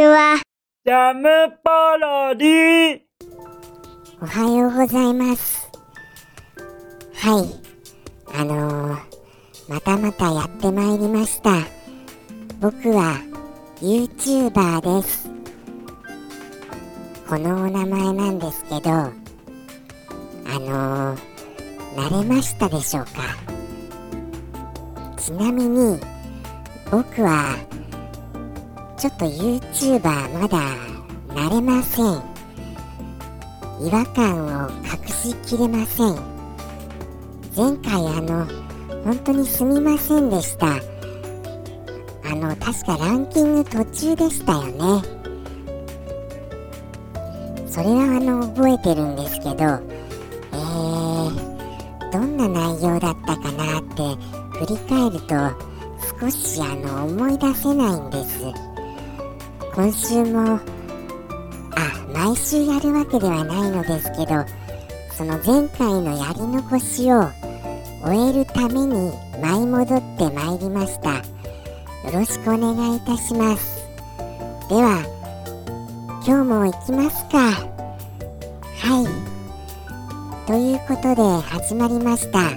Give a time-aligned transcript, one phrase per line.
[0.00, 0.40] ちは。
[0.86, 1.28] ジャム
[1.62, 3.00] パロディ
[4.22, 5.70] おはようございます。
[7.16, 7.44] はい。
[8.34, 8.98] あのー、
[9.68, 11.50] またまたやってまいりました。
[12.62, 13.18] 僕は
[13.82, 15.28] YouTuber です。
[17.28, 19.12] このお名前なんですけど、あ
[20.48, 21.18] のー、
[21.96, 23.10] 慣れましたでしょうか？
[25.18, 26.00] ちなみに、
[26.90, 27.54] 僕は、
[29.00, 30.58] ちょっと YouTuber まだ
[31.28, 32.04] 慣れません。
[33.80, 36.16] 違和感を隠しきれません。
[37.56, 38.44] 前回あの
[39.02, 40.66] 本当にすみませんでした。
[40.66, 45.02] あの確かランキング途中でしたよね。
[47.66, 54.02] それはあの覚えてるんですけどえー、どんな内容だったかなって
[54.58, 55.34] 振り返ると
[56.20, 58.69] 少しあの思い出せないんです。
[59.74, 60.60] 今週もあ
[62.12, 64.44] 毎週やるわけではないのですけど
[65.16, 67.30] その前回のやり残しを
[68.02, 71.16] 終えるために舞い戻ってまいりました。
[71.16, 71.22] よ
[72.12, 73.86] ろしくお願いいたします。
[74.68, 75.04] では
[76.26, 77.38] 今日も行きますか。
[78.78, 80.46] はい。
[80.46, 82.50] ということで始まりました。
[82.50, 82.52] え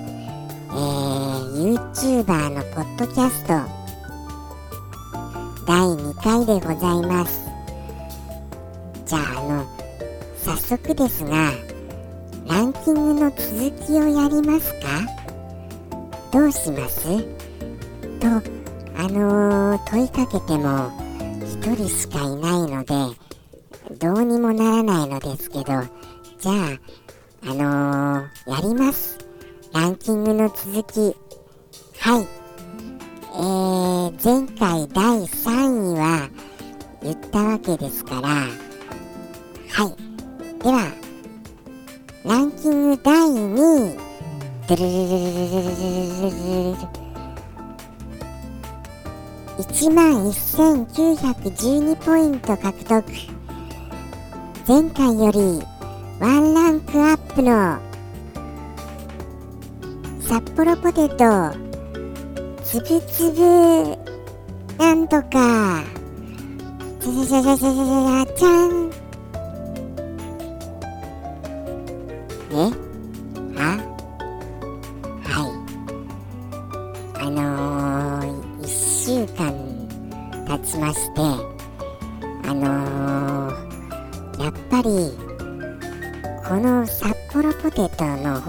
[0.76, 3.83] ー、YouTuber のポッドキャスト。
[5.66, 7.42] 第2回でございます。
[9.06, 9.66] じゃああの
[10.38, 11.52] 早速ですが
[12.48, 14.88] ランキングの続きをやりますか？
[16.32, 17.04] どうします？
[18.20, 18.28] と
[18.98, 20.92] あのー問いかけても
[21.62, 22.94] 1人しかいないので
[24.00, 26.80] どうにもならないのですけどじゃあ
[27.46, 29.18] あのーやります。
[29.74, 31.16] ランキングの続き。
[32.00, 32.28] はい。
[33.36, 33.73] えー、
[49.94, 53.04] 万1912ポイント獲得。
[54.66, 55.62] 前回より
[56.22, 57.78] ワンランクアップの
[60.22, 61.52] 札幌ポテト
[62.64, 63.98] つぶつぶ
[64.78, 65.84] なんとか
[67.02, 68.83] じゃじゃじゃじゃじゃじゃじゃじゃん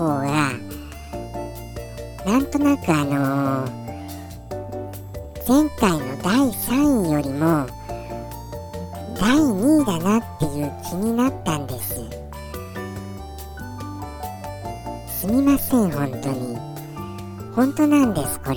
[0.04, 0.52] 方が
[2.26, 7.66] なんとなくあのー、前回の第3位よりも
[9.18, 11.94] 第2位だなっていう気になったんです。
[15.20, 16.58] すみません本当に。
[17.54, 18.56] 本当なんですこれ。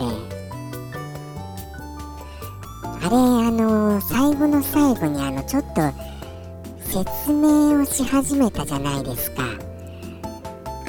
[3.04, 5.82] あれあの最後の最後にあのちょっと
[6.82, 9.67] 説明をし始めたじゃないですか。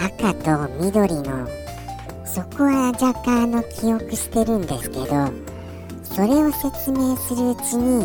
[0.01, 1.49] 赤と緑の
[2.25, 5.07] そこは若干あの記憶してるんですけど
[6.03, 8.05] それを説明するうちに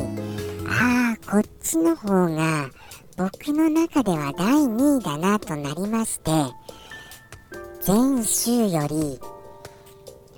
[0.68, 2.70] ああこっちの方が
[3.18, 6.32] 僕の中では第2位だなとなりまして
[7.86, 9.20] 前週より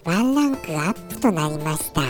[0.04, 2.02] ワンランクアップとなりました。
[2.02, 2.10] は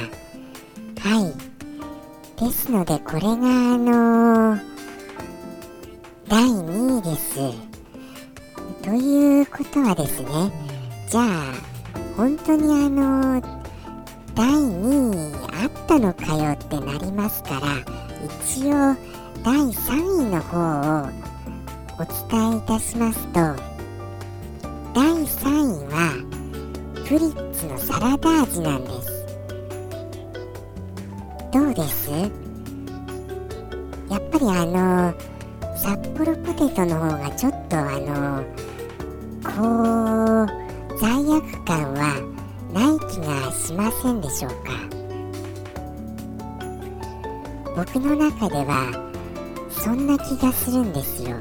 [2.37, 2.41] い。
[2.45, 3.37] ですのでこれがあ
[3.77, 4.75] のー
[6.27, 7.74] 第2位です。
[8.85, 10.29] ということはですね
[11.09, 11.53] じゃあ
[12.15, 13.65] 本当にあのー
[14.35, 17.61] 第2位あったのかよってなりますから
[18.23, 18.95] 一応
[19.43, 21.09] 第3位の方を
[21.97, 23.39] お伝えいたしますと
[24.93, 26.13] 第3位は
[27.07, 29.25] プリッツのサラダ味なんです。
[31.51, 32.09] どうです？
[34.09, 35.13] やっぱりあの
[35.77, 38.43] 札幌ポテトの方がちょっとあの
[39.45, 42.19] こう罪悪感は
[42.73, 44.71] ない気がしませんでしょうか。
[47.75, 49.11] 僕の中では
[49.69, 51.37] そんな気がするんですよ。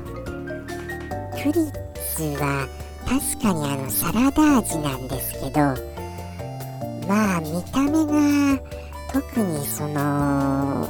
[1.43, 1.73] プリッ
[2.17, 2.67] ツは
[3.06, 5.61] 確かにあのサラダ味なんですけど
[7.07, 8.59] まあ見た目が
[9.12, 10.89] 特にその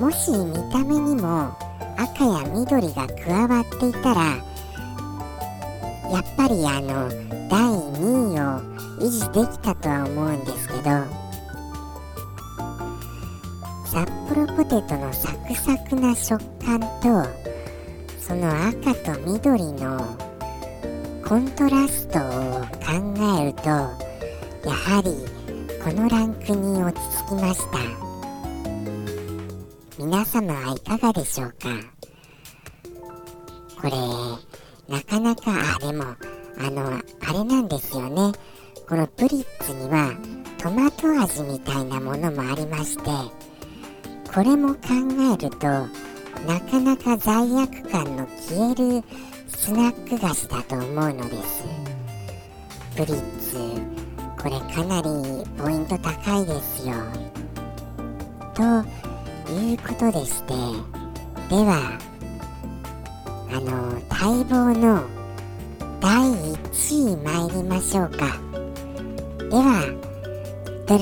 [0.00, 1.52] もし見た目にも
[1.96, 4.36] 赤や緑が加わっていたら
[6.12, 7.08] やっぱりあの
[7.48, 8.60] 第2位を
[9.00, 10.82] 維持できたとは思うんですけど
[13.86, 16.86] 札幌ポテトのサクサクな食感と
[18.20, 19.98] その赤と緑の
[21.26, 22.22] コントラストを
[22.84, 22.92] 考
[23.40, 25.10] えるとやはり
[25.82, 27.78] このランクに落ち着きました。
[29.98, 31.54] 皆様はいかがでしょうか？
[33.80, 33.92] これ
[34.88, 35.42] なかなか
[35.76, 36.04] あでも
[36.58, 38.32] あのあれなんですよね。
[38.88, 40.14] このプリッツには
[40.58, 43.02] トマト味みたいなものもありまして
[44.32, 44.80] これも考
[45.38, 45.66] えると
[46.46, 49.02] なかなか罪悪感の消える
[49.48, 51.64] スナック菓子だと思うのです。
[52.94, 53.56] プリッツ
[54.40, 56.94] これかなりポイント高いですよ。
[58.54, 58.62] と
[59.52, 60.54] いうことでして
[61.48, 61.98] では
[63.48, 63.70] あの
[64.10, 65.04] 待望の
[66.00, 68.38] 第1位参りましょうか。
[69.38, 69.82] では
[70.86, 70.98] 第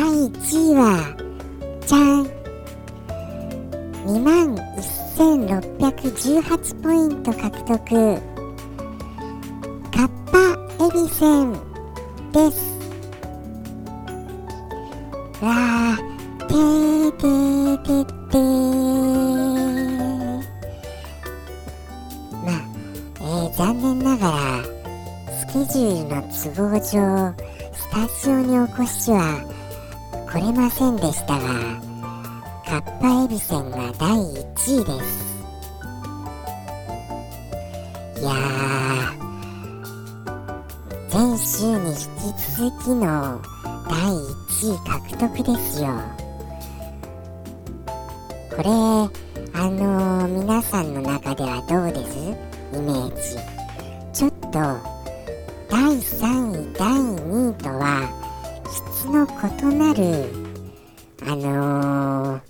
[0.00, 0.80] 1位は
[1.86, 2.26] じゃん。
[4.06, 4.54] 2万
[5.16, 7.76] 1618ポイント獲得。
[9.90, 10.38] カッパ
[10.84, 11.52] エビセン
[12.32, 12.56] です。
[15.42, 18.75] わーてーてーてーてー。
[25.56, 26.84] スケジーの都合上
[27.72, 29.40] スタジオにお越しは
[30.30, 31.80] 来れませんでしたが
[32.66, 35.24] カッパエビセンが第1位です。
[38.20, 42.04] いやー前週に引き
[42.58, 43.40] 続きの
[43.88, 45.88] 第1位獲得ですよ。
[48.54, 52.18] これあのー、皆さんの中ではどうです？
[52.18, 53.38] イメージ。
[54.12, 54.95] ちょっと
[55.86, 58.10] 第3位第2位とは
[58.68, 60.32] 質の異なる
[61.22, 62.42] あのー、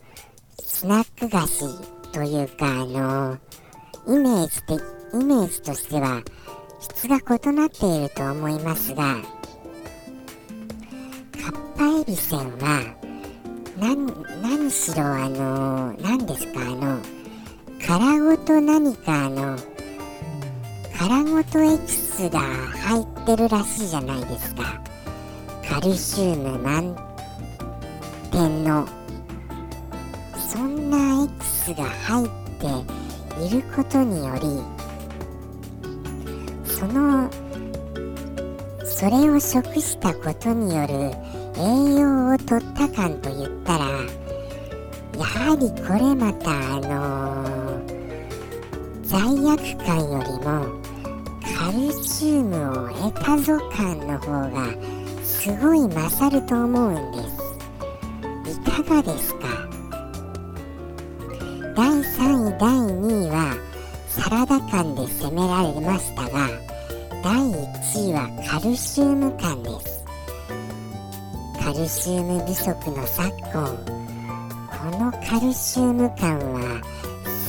[0.63, 1.67] スナック菓子
[2.13, 4.81] というかあのー、イメージ的
[5.13, 6.23] イメージとしては
[6.81, 9.17] 質が異なっていると思いますが
[11.33, 12.97] カッパエビセンは
[13.79, 14.07] 何
[14.41, 16.99] 何しろあの何ですかあの
[17.87, 19.76] 殻ごと何かあの
[20.99, 24.81] 殻ごとエキスが入ってるらしいじゃないですか。
[25.69, 26.97] カルシウム満
[28.31, 28.87] 点の。
[30.57, 32.29] そんなエキスが入っ
[32.59, 32.67] て
[33.45, 34.41] いることにより
[36.65, 37.29] その
[38.85, 40.95] それを食したことによる
[41.59, 43.87] 栄養を取った感と言ったら
[45.19, 49.21] やはりこれまたあのー、罪
[49.51, 50.86] 悪感よりも
[51.55, 54.75] カルシウムを得たぞ感の方が
[55.23, 58.53] すごい勝ると思うんです。
[58.53, 59.69] いかがですか？
[61.75, 63.55] 第3位第2位は
[64.09, 66.49] サラダ感で攻められましたが
[67.23, 70.05] 第1位はカルシウム感です。
[71.63, 73.53] カルシウム不足の昨今
[74.91, 76.81] このカルシウム感は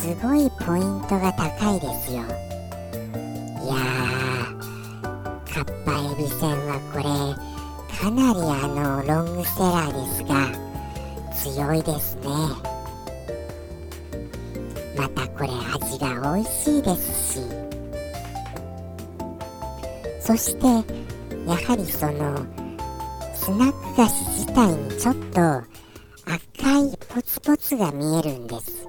[0.01, 2.23] すごいポイントが高いですよ。
[3.67, 3.79] いやー
[5.53, 7.03] カッパエビせんはこれ
[7.97, 10.47] かなりあのロングセラーですが
[11.35, 12.29] 強いですね。
[14.97, 17.41] またこれ味が美味しいですし。
[20.21, 20.65] そして
[21.45, 22.37] やはりその
[23.33, 28.85] スナック菓子自体にちょっと赤いポツポツが見えるんです。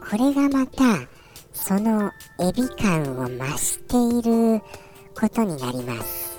[0.00, 1.13] これがまた
[1.54, 4.60] そのエビ感を増している
[5.18, 6.34] ことになります。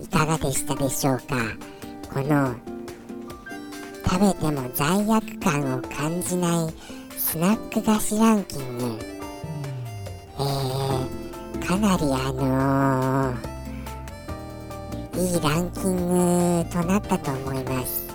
[0.00, 1.22] いかがでしたでしょうか？
[2.12, 2.54] この
[4.04, 6.74] 食べても罪悪感を感じない
[7.16, 8.98] スナック菓子ランキング。
[10.38, 18.06] えー、かなりあのー、いいランキングとなったと思います。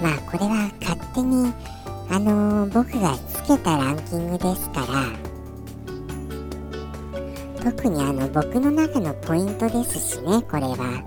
[0.00, 1.52] まあこれは勝手に
[2.08, 4.80] あのー、僕がけたランキングですか
[7.62, 11.02] ら特にあの僕の中のポイントですしねこれは。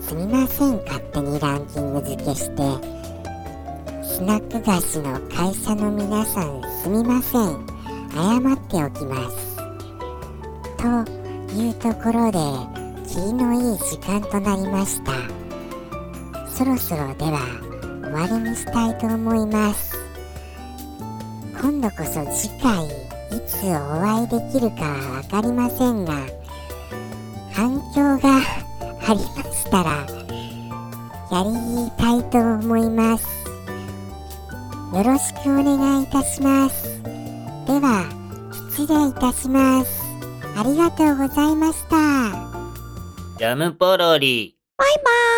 [0.00, 3.02] すみません勝手にランキング付けして。
[4.12, 7.66] スナック菓子の会社の皆さんすみません
[8.14, 9.56] 謝っておきます。
[10.76, 10.86] と
[11.56, 12.38] いうところで
[13.08, 15.12] 霧のいい時間となりました。
[16.46, 17.71] そろそろでは
[18.12, 19.96] 終わりにしたいと思います。
[21.58, 26.12] 今度こそ次回いつお会いできるかは分かりませんが
[27.52, 28.40] 反響が
[29.00, 30.06] ありましたら
[31.30, 33.26] やりたいと思います。
[34.94, 37.02] よろしくお願いいたします。
[37.02, 38.04] では
[38.72, 40.02] 失礼いたします。
[40.54, 41.96] ありがとうございました。
[43.38, 44.58] ジャムポロリ。
[44.76, 45.31] バイバーイ